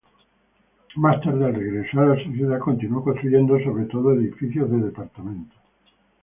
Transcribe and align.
Más 0.95 1.21
tarde, 1.21 1.45
al 1.45 1.53
regresar 1.53 2.09
a 2.09 2.23
su 2.23 2.31
ciudad, 2.31 2.57
continuó 2.57 3.03
construyendo 3.03 3.59
sobre 3.63 3.85
todo 3.85 4.13
edificios 4.15 4.67
de 4.71 4.77
departamentos. 4.77 5.55